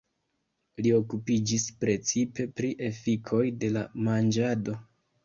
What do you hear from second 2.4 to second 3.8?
pri efikoj de